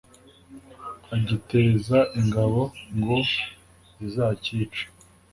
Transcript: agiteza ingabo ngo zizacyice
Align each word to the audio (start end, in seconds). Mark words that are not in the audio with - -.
agiteza 1.15 1.99
ingabo 2.19 2.61
ngo 2.97 3.17
zizacyice 3.97 4.83